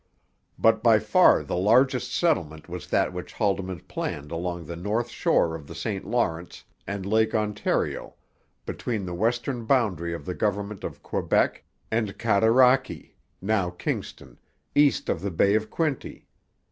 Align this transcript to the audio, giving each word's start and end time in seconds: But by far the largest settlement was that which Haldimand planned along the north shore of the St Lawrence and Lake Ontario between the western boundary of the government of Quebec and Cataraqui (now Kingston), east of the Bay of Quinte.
But 0.57 0.81
by 0.81 0.97
far 0.97 1.43
the 1.43 1.55
largest 1.55 2.11
settlement 2.11 2.67
was 2.67 2.87
that 2.87 3.13
which 3.13 3.33
Haldimand 3.35 3.87
planned 3.87 4.31
along 4.31 4.65
the 4.65 4.75
north 4.75 5.09
shore 5.09 5.53
of 5.53 5.67
the 5.67 5.75
St 5.75 6.07
Lawrence 6.07 6.63
and 6.87 7.05
Lake 7.05 7.35
Ontario 7.35 8.15
between 8.65 9.05
the 9.05 9.13
western 9.13 9.63
boundary 9.65 10.15
of 10.15 10.25
the 10.25 10.33
government 10.33 10.83
of 10.83 11.03
Quebec 11.03 11.63
and 11.91 12.17
Cataraqui 12.17 13.13
(now 13.43 13.69
Kingston), 13.69 14.39
east 14.73 15.07
of 15.07 15.21
the 15.21 15.29
Bay 15.29 15.53
of 15.53 15.69
Quinte. 15.69 16.25